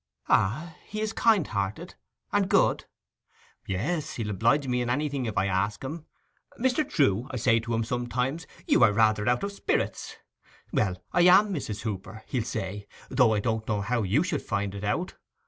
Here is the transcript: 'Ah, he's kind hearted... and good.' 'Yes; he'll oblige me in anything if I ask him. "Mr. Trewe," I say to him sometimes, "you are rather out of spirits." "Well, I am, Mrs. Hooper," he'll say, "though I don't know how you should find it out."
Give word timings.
'Ah, 0.29 0.77
he's 0.87 1.13
kind 1.13 1.45
hearted... 1.49 1.93
and 2.33 2.49
good.' 2.49 2.85
'Yes; 3.67 4.13
he'll 4.15 4.31
oblige 4.31 4.65
me 4.67 4.81
in 4.81 4.89
anything 4.89 5.27
if 5.27 5.37
I 5.37 5.45
ask 5.45 5.83
him. 5.83 6.07
"Mr. 6.59 6.83
Trewe," 6.83 7.27
I 7.29 7.35
say 7.35 7.59
to 7.59 7.75
him 7.75 7.83
sometimes, 7.83 8.47
"you 8.65 8.83
are 8.83 8.93
rather 8.93 9.29
out 9.29 9.43
of 9.43 9.51
spirits." 9.51 10.15
"Well, 10.73 10.97
I 11.13 11.21
am, 11.21 11.53
Mrs. 11.53 11.81
Hooper," 11.83 12.23
he'll 12.25 12.43
say, 12.43 12.87
"though 13.11 13.35
I 13.35 13.41
don't 13.41 13.67
know 13.67 13.81
how 13.81 14.01
you 14.01 14.23
should 14.23 14.41
find 14.41 14.73
it 14.73 14.83
out." 14.83 15.13